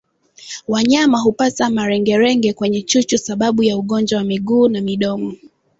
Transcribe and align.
Wanyama 0.67 1.19
hupata 1.19 1.69
malengelenge 1.69 2.53
kwenye 2.53 2.81
chuchu 2.81 3.17
sababu 3.17 3.63
ya 3.63 3.77
ugonjwa 3.77 4.17
wa 4.17 4.23
miguu 4.23 4.67
na 4.69 4.81
midomo 4.81 5.33